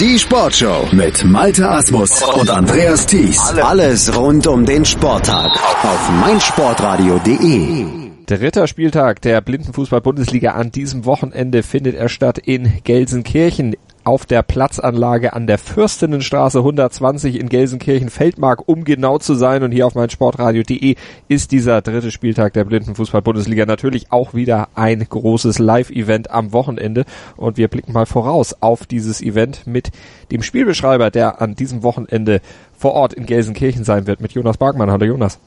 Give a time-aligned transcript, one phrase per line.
[0.00, 3.38] Die Sportshow mit Malte Asmus und Andreas Thies.
[3.62, 5.52] Alles rund um den Sporttag
[5.84, 7.86] auf meinsportradio.de.
[8.26, 15.32] Dritter Spieltag der Blindenfußball-Bundesliga an diesem Wochenende findet er statt in Gelsenkirchen auf der Platzanlage
[15.32, 19.62] an der Fürstinnenstraße 120 in Gelsenkirchen-Feldmark, um genau zu sein.
[19.62, 20.96] Und hier auf meinsportradio.de
[21.28, 27.04] ist dieser dritte Spieltag der Blindenfußball-Bundesliga natürlich auch wieder ein großes Live-Event am Wochenende.
[27.36, 29.90] Und wir blicken mal voraus auf dieses Event mit
[30.30, 32.40] dem Spielbeschreiber, der an diesem Wochenende
[32.76, 34.90] vor Ort in Gelsenkirchen sein wird, mit Jonas Barkmann.
[34.90, 35.38] Hallo Jonas.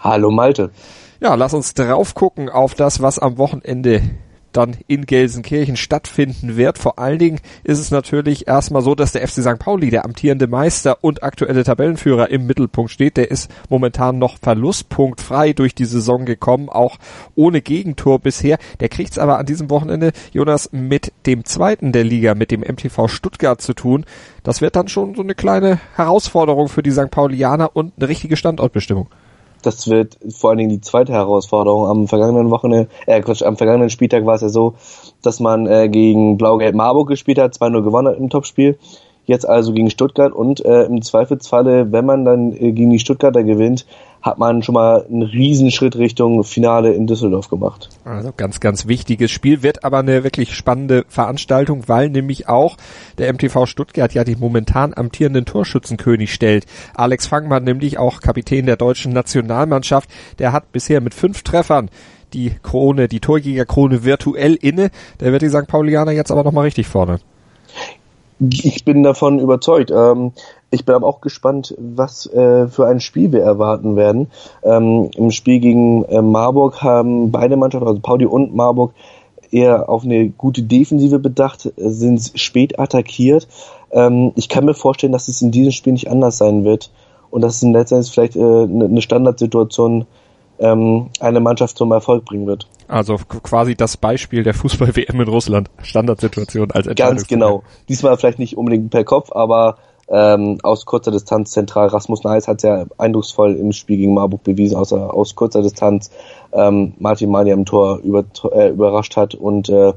[0.00, 0.70] Hallo Malte.
[1.20, 4.02] Ja, lass uns drauf gucken auf das, was am Wochenende
[4.52, 6.78] dann in Gelsenkirchen stattfinden wird.
[6.78, 9.58] Vor allen Dingen ist es natürlich erstmal so, dass der FC St.
[9.58, 13.16] Pauli, der amtierende Meister und aktuelle Tabellenführer im Mittelpunkt steht.
[13.16, 16.98] Der ist momentan noch verlustpunktfrei durch die Saison gekommen, auch
[17.34, 18.58] ohne Gegentor bisher.
[18.80, 22.60] Der kriegt es aber an diesem Wochenende, Jonas, mit dem zweiten der Liga, mit dem
[22.60, 24.04] MTV Stuttgart zu tun.
[24.42, 27.10] Das wird dann schon so eine kleine Herausforderung für die St.
[27.10, 29.08] Paulianer und eine richtige Standortbestimmung
[29.62, 31.86] das wird vor allen Dingen die zweite Herausforderung.
[31.86, 34.74] Am vergangenen Wochenende, äh Quatsch, am vergangenen Spieltag war es ja so,
[35.22, 38.78] dass man äh, gegen Blau-Gelb Marburg gespielt hat, 2-0 gewonnen hat im Topspiel.
[39.26, 43.44] Jetzt also gegen Stuttgart und äh, im Zweifelsfalle, wenn man dann äh, gegen die Stuttgarter
[43.44, 43.86] gewinnt,
[44.22, 47.88] hat man schon mal einen Riesenschritt Richtung Finale in Düsseldorf gemacht.
[48.04, 52.76] Also ganz, ganz wichtiges Spiel, wird aber eine wirklich spannende Veranstaltung, weil nämlich auch
[53.18, 56.66] der MTV Stuttgart ja den momentan amtierenden Torschützenkönig stellt.
[56.94, 61.90] Alex Fangmann, nämlich auch Kapitän der deutschen Nationalmannschaft, der hat bisher mit fünf Treffern
[62.32, 64.90] die Krone, die Torjägerkrone virtuell inne.
[65.18, 65.66] Der wird die St.
[65.66, 67.18] Paulianer jetzt aber nochmal richtig vorne.
[68.38, 69.90] Ich bin davon überzeugt.
[69.90, 70.32] Ähm,
[70.70, 74.30] ich bin aber auch gespannt, was äh, für ein Spiel wir erwarten werden.
[74.62, 78.92] Ähm, Im Spiel gegen äh, Marburg haben beide Mannschaften, also Pauli und Marburg,
[79.50, 83.48] eher auf eine gute Defensive bedacht, sind spät attackiert.
[83.90, 86.90] Ähm, ich kann mir vorstellen, dass es in diesem Spiel nicht anders sein wird
[87.30, 90.06] und dass es in letztendlich vielleicht äh, eine Standardsituation
[90.60, 92.68] ähm, eine Mannschaft zum Erfolg bringen wird.
[92.86, 95.70] Also quasi das Beispiel der Fußball-WM in Russland.
[95.82, 97.62] Standardsituation als Ganz genau.
[97.88, 99.78] Diesmal vielleicht nicht unbedingt per Kopf, aber
[100.10, 101.88] ähm, aus kurzer Distanz zentral.
[101.88, 106.10] Rasmus Neis hat sehr eindrucksvoll im Spiel gegen Marburg bewiesen, außer aus kurzer Distanz
[106.52, 109.92] ähm, Martin Mania im Tor über, äh, überrascht hat und äh,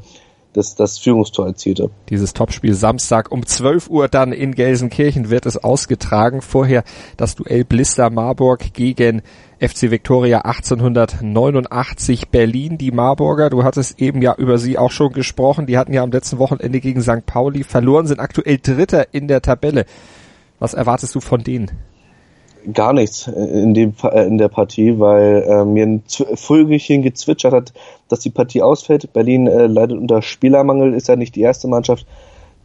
[0.53, 1.89] das, das Führungstor erzielte.
[2.09, 6.41] Dieses Topspiel Samstag um 12 Uhr dann in Gelsenkirchen wird es ausgetragen.
[6.41, 6.83] Vorher
[7.17, 9.21] das Duell Blister Marburg gegen
[9.59, 12.77] FC Victoria 1889 Berlin.
[12.77, 16.11] Die Marburger, du hattest eben ja über sie auch schon gesprochen, die hatten ja am
[16.11, 17.25] letzten Wochenende gegen St.
[17.25, 19.85] Pauli verloren, sind aktuell Dritter in der Tabelle.
[20.59, 21.71] Was erwartest du von denen?
[22.71, 27.73] Gar nichts in, dem, äh, in der Partie, weil äh, mir ein Vögelchen gezwitschert hat,
[28.07, 29.11] dass die Partie ausfällt.
[29.13, 32.05] Berlin äh, leidet unter Spielermangel, ist ja nicht die erste Mannschaft,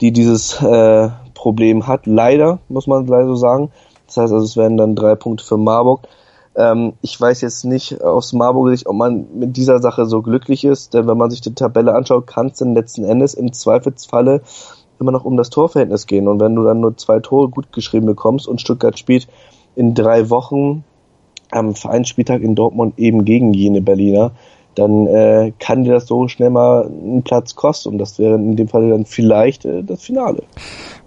[0.00, 2.06] die dieses äh, Problem hat.
[2.06, 3.70] Leider, muss man leider so sagen.
[4.06, 6.06] Das heißt also, es werden dann drei Punkte für Marburg.
[6.54, 10.64] Ähm, ich weiß jetzt nicht aus Marburger Sicht, ob man mit dieser Sache so glücklich
[10.64, 14.42] ist, denn wenn man sich die Tabelle anschaut, kann es dann letzten Endes im Zweifelsfalle
[15.00, 16.28] immer noch um das Torverhältnis gehen.
[16.28, 19.28] Und wenn du dann nur zwei Tore gut geschrieben bekommst und Stuttgart spielt
[19.78, 20.84] in drei Wochen
[21.50, 24.32] am Vereinsspieltag in Dortmund eben gegen jene Berliner,
[24.74, 27.90] dann äh, kann dir das so schnell mal einen Platz kosten.
[27.90, 30.42] Und das wäre in dem Fall dann vielleicht äh, das Finale.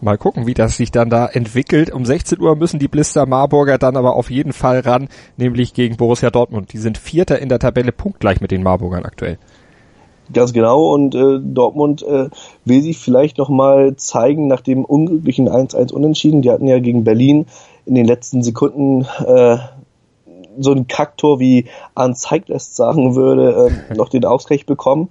[0.02, 1.92] Mal gucken, wie das sich dann da entwickelt.
[1.92, 5.96] Um 16 Uhr müssen die Blister Marburger dann aber auf jeden Fall ran, nämlich gegen
[5.96, 6.74] Borussia Dortmund.
[6.74, 9.38] Die sind Vierter in der Tabelle, punktgleich mit den Marburgern aktuell.
[10.34, 12.30] Ganz genau und äh, Dortmund äh,
[12.64, 16.42] will sich vielleicht nochmal zeigen nach dem unglücklichen 1-1 Unentschieden.
[16.42, 17.48] Die hatten ja gegen Berlin
[17.86, 19.58] in den letzten Sekunden äh,
[20.60, 21.66] so ein Kacktor wie
[21.96, 25.10] Arne Zeiglässt sagen würde, äh, noch den Ausgleich bekommen.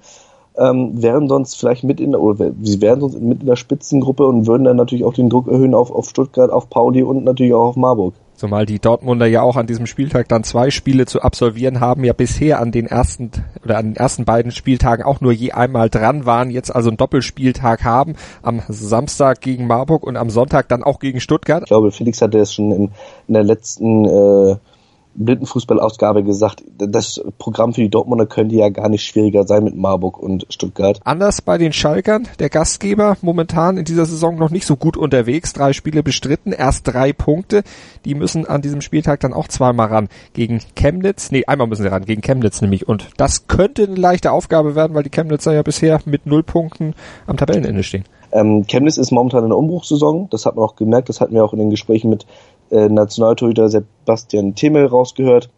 [0.56, 4.26] Ähm, wären sonst vielleicht mit in der, oder sie wären sonst mit in der Spitzengruppe
[4.26, 7.54] und würden dann natürlich auch den Druck erhöhen auf, auf Stuttgart, auf Pauli und natürlich
[7.54, 8.14] auch auf Marburg.
[8.40, 12.14] Zumal die Dortmunder ja auch an diesem Spieltag dann zwei Spiele zu absolvieren haben, ja
[12.14, 13.30] bisher an den ersten
[13.62, 16.96] oder an den ersten beiden Spieltagen auch nur je einmal dran waren, jetzt also einen
[16.96, 21.64] Doppelspieltag haben, am Samstag gegen Marburg und am Sonntag dann auch gegen Stuttgart.
[21.64, 22.92] Ich glaube, Felix hatte es schon in,
[23.28, 24.56] in der letzten äh,
[25.14, 30.18] Blindenfußballausgabe gesagt, das Programm für die Dortmunder könnte ja gar nicht schwieriger sein mit Marburg
[30.18, 31.00] und Stuttgart.
[31.04, 35.52] Anders bei den Schalkern, der Gastgeber momentan in dieser Saison noch nicht so gut unterwegs,
[35.52, 37.62] drei Spiele bestritten, erst drei Punkte,
[38.04, 41.90] die müssen an diesem Spieltag dann auch zweimal ran gegen Chemnitz, nee, einmal müssen sie
[41.90, 42.88] ran, gegen Chemnitz nämlich.
[42.88, 46.94] Und das könnte eine leichte Aufgabe werden, weil die Chemnitzer ja bisher mit null Punkten
[47.26, 48.04] am Tabellenende stehen.
[48.32, 51.44] Ähm, Chemnitz ist momentan in der Umbruchssaison, das hat man auch gemerkt, das hatten wir
[51.44, 52.26] auch in den Gesprächen mit
[52.70, 55.50] äh, Nationaltorhüter Sebastian Themel rausgehört.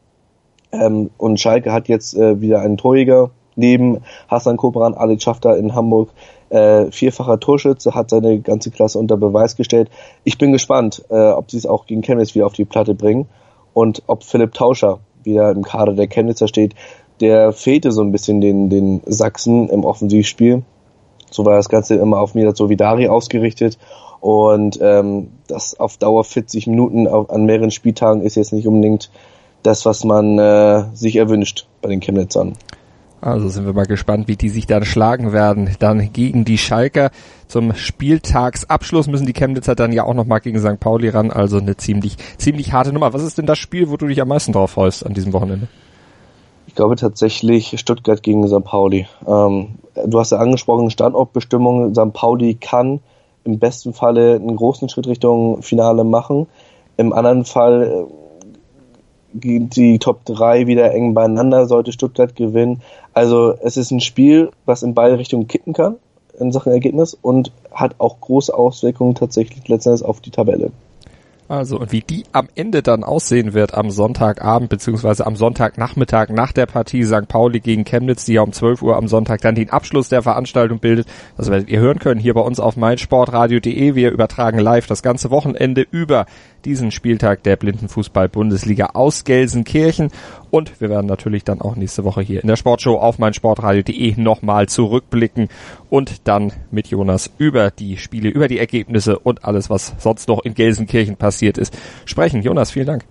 [0.72, 3.98] Ähm, und Schalke hat jetzt äh, wieder einen Torjäger neben
[4.28, 6.10] Hassan Kobran, Ali Schafter in Hamburg
[6.52, 9.90] äh, vierfacher Torschütze, hat seine ganze Klasse unter Beweis gestellt.
[10.24, 13.26] Ich bin gespannt, äh, ob sie es auch gegen Chemnitz wieder auf die Platte bringen
[13.72, 16.74] und ob Philipp Tauscher wieder im Kader der Chemnitzer steht.
[17.20, 20.62] Der fehlte so ein bisschen den, den Sachsen im Offensivspiel.
[21.30, 23.78] So war das Ganze immer auf Mirat Sovidari ausgerichtet.
[24.22, 29.10] Und ähm, das auf Dauer 40 Minuten auf, an mehreren Spieltagen ist jetzt nicht unbedingt
[29.64, 32.52] das, was man äh, sich erwünscht bei den Chemnitzern.
[33.20, 35.74] Also sind wir mal gespannt, wie die sich dann schlagen werden.
[35.80, 37.10] Dann gegen die Schalker.
[37.48, 40.78] Zum Spieltagsabschluss müssen die Chemnitzer dann ja auch nochmal gegen St.
[40.78, 41.32] Pauli ran.
[41.32, 43.12] Also eine ziemlich, ziemlich harte Nummer.
[43.12, 45.66] Was ist denn das Spiel, wo du dich am meisten drauf freust an diesem Wochenende?
[46.68, 48.62] Ich glaube tatsächlich Stuttgart gegen St.
[48.62, 49.08] Pauli.
[49.26, 51.92] Ähm, du hast ja angesprochen, Standortbestimmung.
[51.92, 52.12] St.
[52.12, 53.00] Pauli kann
[53.44, 56.46] im besten Falle einen großen Schritt Richtung Finale machen.
[56.96, 58.12] Im anderen Fall äh,
[59.34, 62.82] die Top 3 wieder eng beieinander, sollte Stuttgart gewinnen.
[63.14, 65.96] Also es ist ein Spiel, was in beide Richtungen kippen kann
[66.38, 70.70] in Sachen Ergebnis und hat auch große Auswirkungen tatsächlich letztendlich auf die Tabelle.
[71.52, 76.50] Also, und wie die am Ende dann aussehen wird am Sonntagabend beziehungsweise am Sonntagnachmittag nach
[76.50, 77.28] der Partie St.
[77.28, 80.78] Pauli gegen Chemnitz, die ja um 12 Uhr am Sonntag dann den Abschluss der Veranstaltung
[80.78, 81.06] bildet.
[81.36, 83.94] Das werdet ihr hören können hier bei uns auf meinsportradio.de.
[83.94, 86.24] Wir übertragen live das ganze Wochenende über
[86.64, 90.10] diesen Spieltag der Blindenfußball-Bundesliga aus Gelsenkirchen.
[90.50, 94.68] Und wir werden natürlich dann auch nächste Woche hier in der Sportshow auf meinsportradio.de nochmal
[94.68, 95.48] zurückblicken
[95.90, 100.44] und dann mit Jonas über die Spiele, über die Ergebnisse und alles, was sonst noch
[100.44, 102.42] in Gelsenkirchen passiert ist, sprechen.
[102.42, 103.04] Jonas, vielen Dank.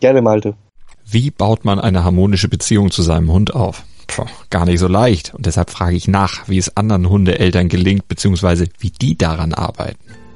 [0.00, 0.54] Gerne, Malte.
[1.06, 3.84] Wie baut man eine harmonische Beziehung zu seinem Hund auf?
[4.06, 5.34] Puh, gar nicht so leicht.
[5.34, 10.23] Und deshalb frage ich nach, wie es anderen Hundeeltern gelingt, beziehungsweise wie die daran arbeiten.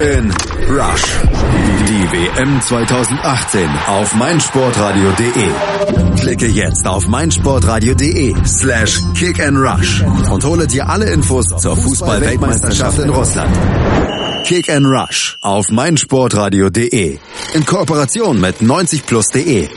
[0.00, 0.30] in
[0.68, 1.02] Rush.
[1.88, 5.48] Die WM 2018 auf meinsportradio.de.
[6.20, 12.98] Klicke jetzt auf meinsportradio.de slash kick and rush und hole dir alle Infos zur Fußball-Weltmeisterschaft
[12.98, 13.56] in Russland.
[14.44, 17.18] Kick and Rush auf meinsportradio.de
[17.54, 19.68] in Kooperation mit 90plus.de